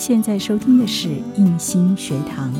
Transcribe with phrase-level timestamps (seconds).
[0.00, 2.50] 现在收听的是印心学堂，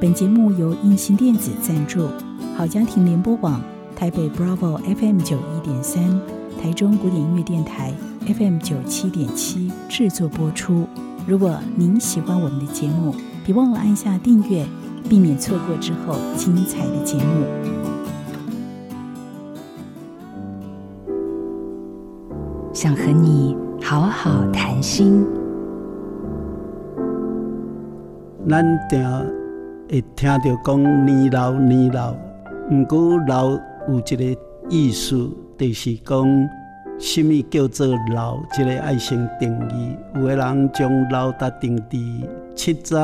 [0.00, 2.08] 本节目由印心电子赞助，
[2.56, 3.60] 好家庭联播网
[3.94, 6.18] 台北 Bravo FM 九一点三，
[6.58, 7.92] 台中古典音乐电台
[8.26, 10.88] FM 九七点七制作播出。
[11.26, 13.14] 如果您喜欢我们的节目，
[13.44, 14.66] 别忘了按下订阅，
[15.10, 17.44] 避免错过之后精彩的节目。
[22.72, 25.22] 想和你好好谈心。
[28.48, 28.98] 咱定
[29.90, 32.14] 会听到讲年老年老，
[32.70, 33.50] 毋过老
[33.86, 34.40] 有一个
[34.70, 36.48] 意思，就是讲
[36.98, 39.94] 什么叫做老，这个爱先定义。
[40.14, 42.94] 有的人将老达定伫七十，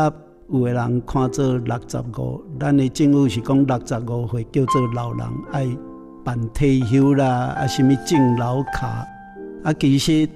[0.48, 2.42] 有的人看做六十五。
[2.58, 5.66] 咱的政府是讲六十五岁叫做老人，爱
[6.24, 9.06] 办退休啦，啊什么敬老卡。
[9.62, 10.26] 啊，其实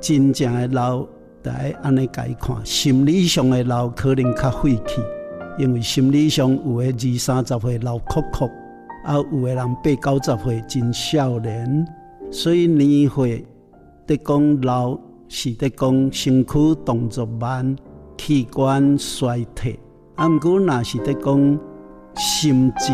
[0.00, 1.04] 真正的老。
[1.44, 5.00] 来安尼改看，心理上的老可能较废气，
[5.58, 8.46] 因为心理上有的二三十岁老哭哭，
[9.04, 11.86] 啊有的人八九十岁真少年，
[12.30, 13.44] 所以年岁
[14.06, 17.76] 得讲老是得讲身躯动作慢，
[18.16, 19.78] 器官衰退，
[20.14, 21.58] 啊毋过若是得讲
[22.16, 22.92] 心智，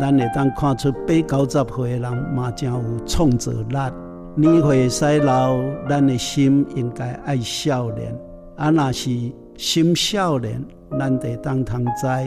[0.00, 4.03] 咱会当看出八九十岁的人嘛真有创造力。
[4.36, 5.56] 年岁使老，
[5.88, 8.12] 咱的心应该爱少年。
[8.56, 9.10] 啊，若是
[9.56, 10.60] 心少年，
[10.98, 12.24] 咱得当通在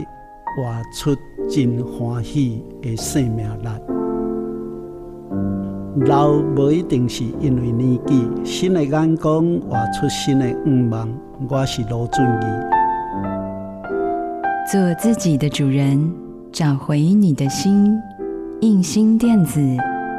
[0.56, 0.64] 活
[0.96, 1.14] 出
[1.50, 3.68] 真欢喜的生命力。
[6.06, 11.10] 老无一定是因为年纪，新的眼光活出新的愿望。
[11.50, 12.46] 我是罗俊义，
[14.72, 16.10] 做自己的主人，
[16.54, 18.00] 找回你的心。
[18.62, 19.60] 印心电子，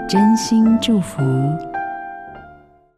[0.06, 1.22] 真心祝福。